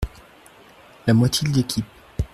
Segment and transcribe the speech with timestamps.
[1.05, 1.85] La moitié de l’équipe.